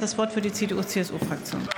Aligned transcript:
Das 0.00 0.16
Wort 0.16 0.32
für 0.32 0.40
die 0.40 0.52
CDU-CSU-Fraktion. 0.52 1.68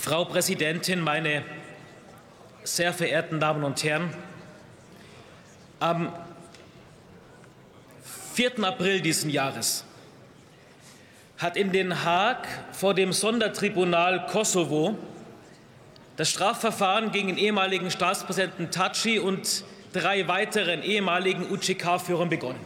Frau 0.00 0.24
Präsidentin, 0.24 0.98
meine 0.98 1.44
sehr 2.64 2.92
verehrten 2.92 3.38
Damen 3.38 3.62
und 3.62 3.84
Herren! 3.84 4.12
Am 5.78 6.12
4. 8.34 8.64
April 8.64 9.00
diesen 9.02 9.30
Jahres 9.30 9.84
hat 11.38 11.56
in 11.56 11.70
Den 11.70 12.04
Haag 12.04 12.48
vor 12.72 12.94
dem 12.94 13.12
Sondertribunal 13.12 14.26
Kosovo 14.26 14.98
das 16.16 16.30
Strafverfahren 16.30 17.12
gegen 17.12 17.28
den 17.28 17.38
ehemaligen 17.38 17.90
Staatspräsidenten 17.90 18.70
Taci 18.70 19.18
und 19.18 19.64
drei 19.92 20.28
weiteren 20.28 20.82
ehemaligen 20.82 21.50
UCK-Führern 21.50 22.28
begonnen. 22.28 22.60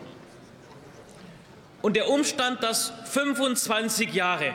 Und 1.82 1.94
der 1.94 2.08
Umstand, 2.08 2.62
dass 2.62 2.92
25 3.04 4.12
Jahre 4.12 4.52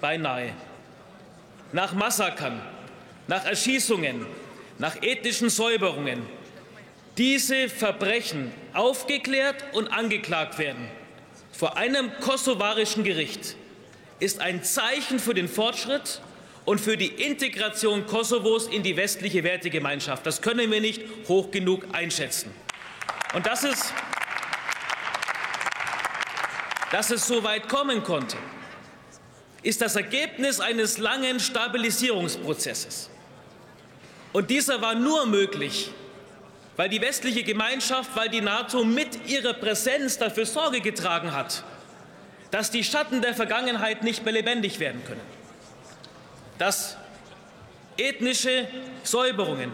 beinahe 0.00 0.52
nach 1.72 1.92
Massakern, 1.94 2.60
nach 3.26 3.44
Erschießungen, 3.46 4.26
nach 4.78 4.96
ethnischen 5.02 5.48
Säuberungen 5.48 6.22
diese 7.16 7.68
Verbrechen 7.68 8.52
aufgeklärt 8.74 9.64
und 9.72 9.88
angeklagt 9.88 10.58
werden 10.58 10.88
vor 11.52 11.76
einem 11.76 12.10
kosovarischen 12.20 13.04
Gericht, 13.04 13.56
ist 14.18 14.40
ein 14.40 14.64
Zeichen 14.64 15.20
für 15.20 15.34
den 15.34 15.48
Fortschritt 15.48 16.20
und 16.64 16.80
für 16.80 16.96
die 16.96 17.08
Integration 17.08 18.06
Kosovos 18.06 18.68
in 18.68 18.82
die 18.82 18.96
westliche 18.96 19.44
Wertegemeinschaft. 19.44 20.24
Das 20.24 20.40
können 20.40 20.70
wir 20.70 20.80
nicht 20.80 21.02
hoch 21.28 21.50
genug 21.50 21.86
einschätzen. 21.92 22.50
Und 23.34 23.46
dass 23.46 23.64
es, 23.64 23.92
dass 26.90 27.10
es 27.10 27.26
so 27.26 27.42
weit 27.44 27.68
kommen 27.68 28.02
konnte, 28.02 28.36
ist 29.62 29.80
das 29.80 29.96
Ergebnis 29.96 30.60
eines 30.60 30.98
langen 30.98 31.40
Stabilisierungsprozesses. 31.40 33.10
Und 34.32 34.50
dieser 34.50 34.80
war 34.80 34.94
nur 34.94 35.26
möglich, 35.26 35.90
weil 36.76 36.88
die 36.88 37.00
westliche 37.00 37.44
Gemeinschaft, 37.44 38.10
weil 38.14 38.28
die 38.28 38.40
NATO 38.40 38.84
mit 38.84 39.28
ihrer 39.28 39.54
Präsenz 39.54 40.18
dafür 40.18 40.44
Sorge 40.44 40.80
getragen 40.80 41.32
hat, 41.32 41.62
dass 42.50 42.70
die 42.70 42.84
Schatten 42.84 43.20
der 43.20 43.34
Vergangenheit 43.34 44.02
nicht 44.02 44.24
mehr 44.24 44.32
lebendig 44.32 44.80
werden 44.80 45.02
können 45.04 45.43
dass 46.58 46.96
ethnische 47.96 48.68
Säuberungen, 49.02 49.72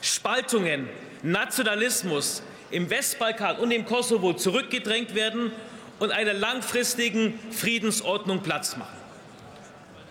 Spaltungen, 0.00 0.88
Nationalismus 1.22 2.42
im 2.70 2.88
Westbalkan 2.88 3.56
und 3.58 3.70
im 3.70 3.84
Kosovo 3.84 4.32
zurückgedrängt 4.32 5.14
werden 5.14 5.52
und 5.98 6.12
einer 6.12 6.32
langfristigen 6.32 7.38
Friedensordnung 7.50 8.42
Platz 8.42 8.76
machen. 8.76 8.96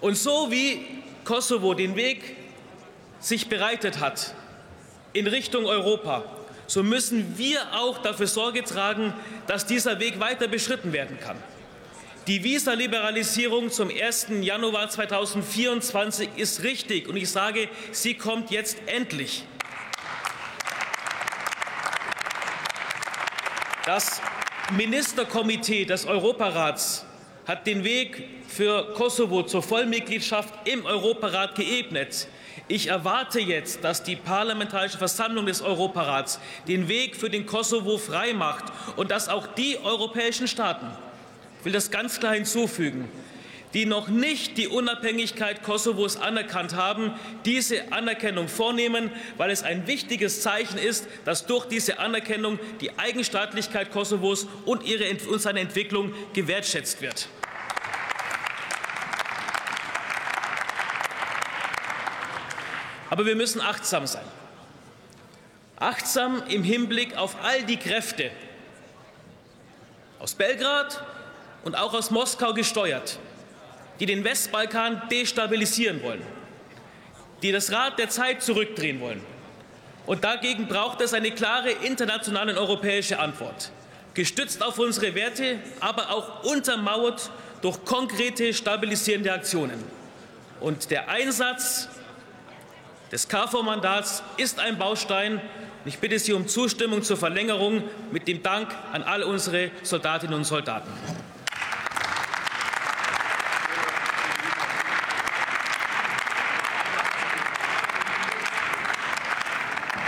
Und 0.02 0.18
so 0.18 0.52
wie 0.52 0.86
Kosovo 1.24 1.74
den 1.74 1.96
Weg 1.96 2.36
sich 3.20 3.50
bereitet 3.50 4.00
hat 4.00 4.34
in 5.14 5.28
Richtung 5.28 5.66
Europa, 5.66 6.24
so 6.68 6.84
müssen 6.84 7.38
wir 7.38 7.74
auch 7.74 7.98
dafür 7.98 8.28
Sorge 8.28 8.64
tragen, 8.64 9.14
dass 9.48 9.66
dieser 9.66 10.00
Weg 10.00 10.20
weiter 10.20 10.48
beschritten 10.48 10.94
werden 10.94 11.20
kann. 11.20 11.38
Die 12.30 12.44
Visaliberalisierung 12.44 13.72
zum 13.72 13.90
1. 13.90 14.28
Januar 14.42 14.88
2024 14.88 16.30
ist 16.36 16.62
richtig, 16.62 17.08
und 17.08 17.18
ich 17.18 17.28
sage, 17.28 17.70
sie 17.92 18.14
kommt 18.14 18.52
jetzt 18.52 18.78
endlich. 18.86 19.46
Das 23.84 24.22
Ministerkomitee 24.78 25.86
des 25.86 26.06
Europarats 26.06 27.04
hat 27.48 27.66
den 27.66 27.84
Weg 27.84 28.24
für 28.48 28.94
Kosovo 28.94 29.42
zur 29.42 29.64
Vollmitgliedschaft 29.64 30.54
im 30.66 30.86
Europarat 30.86 31.56
geebnet. 31.56 32.28
Ich 32.68 32.90
erwarte 32.90 33.40
jetzt, 33.40 33.84
dass 33.84 34.04
die 34.04 34.16
Parlamentarische 34.16 35.00
Versammlung 35.00 35.48
des 35.48 35.64
Europarats 35.64 36.40
den 36.68 36.88
Weg 36.90 37.16
für 37.16 37.32
den 37.32 37.48
Kosovo 37.48 37.98
freimacht 37.98 38.66
und 38.98 39.10
dass 39.10 39.30
auch 39.30 39.48
die 39.48 39.80
europäischen 39.80 40.48
Staaten 40.48 40.92
ich 41.60 41.66
will 41.66 41.74
das 41.74 41.92
ganz 41.92 42.20
klar 42.20 42.34
hinzufügen, 42.36 43.10
die 43.74 43.86
noch 43.86 44.08
nicht 44.08 44.58
die 44.58 44.68
Unabhängigkeit 44.68 45.62
Kosovos 45.62 46.16
anerkannt 46.16 46.74
haben, 46.74 47.14
diese 47.46 47.92
Anerkennung 47.92 48.48
vornehmen, 48.48 49.12
weil 49.38 49.52
es 49.52 49.62
ein 49.62 49.86
wichtiges 49.86 50.42
Zeichen 50.42 50.78
ist, 50.78 51.08
dass 51.26 51.46
durch 51.46 51.66
diese 51.66 52.00
Anerkennung 52.00 52.60
die 52.80 52.98
Eigenstaatlichkeit 52.98 53.92
Kosovos 53.92 54.48
und, 54.66 54.84
ihre, 54.84 55.06
und 55.28 55.42
seine 55.42 55.60
Entwicklung 55.60 56.14
gewertschätzt 56.34 57.02
wird. 57.02 57.28
Aber 63.10 63.26
wir 63.26 63.36
müssen 63.36 63.60
achtsam 63.60 64.08
sein. 64.08 64.26
Achtsam 65.76 66.42
im 66.48 66.64
Hinblick 66.64 67.18
auf 67.18 67.36
all 67.44 67.64
die 67.64 67.78
Kräfte 67.78 68.32
aus 70.20 70.36
Belgrad, 70.36 71.02
und 71.64 71.76
auch 71.76 71.94
aus 71.94 72.12
Moskau 72.12 72.54
gesteuert, 72.54 73.20
die 74.00 74.06
den 74.06 74.24
Westbalkan 74.24 75.04
destabilisieren 75.12 76.02
wollen, 76.02 76.22
die 77.42 77.52
das 77.52 77.72
Rad 77.72 78.00
der 78.00 78.10
Zeit 78.10 78.42
zurückdrehen 78.42 79.00
wollen. 79.00 79.22
Und 80.06 80.24
dagegen 80.24 80.68
braucht 80.68 81.02
es 81.02 81.14
eine 81.14 81.32
klare 81.32 81.72
internationale 81.72 82.54
und 82.54 82.58
europäische 82.58 83.20
Antwort, 83.20 83.72
gestützt 84.14 84.64
auf 84.64 84.80
unsere 84.80 85.14
Werte, 85.14 85.60
aber 85.82 86.10
auch 86.12 86.44
untermauert 86.44 87.30
durch 87.62 87.84
konkrete 87.86 88.54
stabilisierende 88.54 89.32
Aktionen. 89.32 89.84
Und 90.60 90.90
der 90.92 91.10
Einsatz 91.10 91.90
des 93.12 93.28
KFOR-Mandats 93.28 94.24
ist 94.38 94.60
ein 94.60 94.78
Baustein. 94.78 95.42
Ich 95.86 96.00
bitte 96.00 96.20
Sie 96.20 96.34
um 96.34 96.48
Zustimmung 96.48 97.04
zur 97.04 97.18
Verlängerung 97.18 97.84
mit 98.12 98.28
dem 98.28 98.44
Dank 98.44 98.74
an 98.92 99.04
all 99.04 99.24
unsere 99.24 99.72
Soldatinnen 99.84 100.36
und 100.36 100.44
Soldaten. 100.44 100.90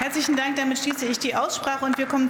Herzlichen 0.01 0.35
Dank. 0.35 0.55
Damit 0.55 0.79
schließe 0.79 1.05
ich 1.05 1.19
die 1.19 1.35
Aussprache 1.35 1.85
und 1.85 1.99
wir 1.99 2.07
kommen 2.07 2.19